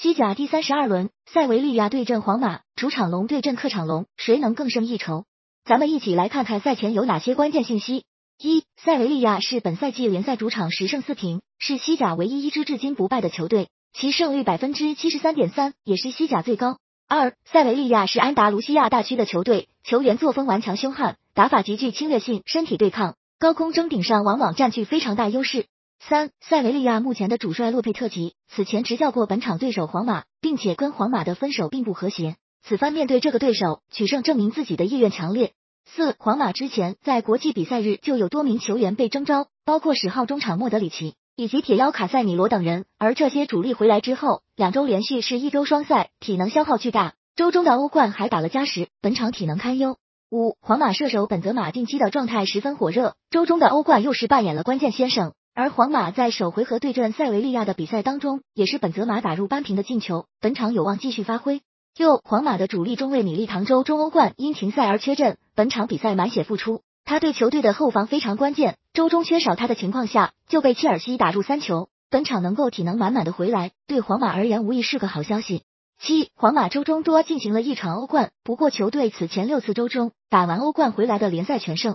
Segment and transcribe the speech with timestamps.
[0.00, 5.24] 西甲第三十二轮，塞维利亚对阵皇马，主场龙对阵客场龙，谁能更胜一筹？
[5.64, 8.04] 咱们一起来看看赛前有哪些关键信息。
[8.40, 16.78] 一、塞维利亚是本赛季联赛主场十胜四平，是西甲唯一一支至今不败的球队，其胜率百分之七十三点三，也是西甲最高。
[17.08, 25.66] 二、塞维利亚是安达卢西亚大区的球队，球员作风顽强凶悍，打法极具侵略性，身体对抗、高空争顶上往往占据非常大优势。
[26.00, 35.52] 三、塞维利亚目前的主帅洛佩特吉此前执教过本场对手皇马，并且跟皇马的分手并不和谐，此番面对这个对手取胜，证明自己的意愿强烈。
[35.84, 47.14] 四、皇马之前在国际比赛日就有多名球员被征召，包括十号中场莫德里奇以及铁腰卡塞米罗等人，而这些主力回来之后，两周连续是一周双赛，体能消耗巨大。
[47.36, 49.96] 周中的欧冠还打了加时，本场体能堪忧。
[50.30, 55.32] 五、皇马射手本泽马近期的状态十分火热，周中的欧冠又是扮演了关键先生。
[55.60, 61.62] 而皇马在首回合对阵塞维利亚的比赛当中，也是本泽马打入扳平的进球，本场有望继续发挥。
[61.96, 68.76] 六，皇马的主力中卫米利唐周中欧冠因停赛而缺阵，本场比赛满血复出，他对球队的后防非常关键。
[68.92, 75.64] 周中缺少他的情况下，就被切尔西打入三球，本场能够体能满满的回来，对皇马而言无疑是个好消息。
[76.00, 81.86] 七，皇马周中多进行了一场欧冠，不过球队此前六次周中打完欧冠回来的联赛全胜，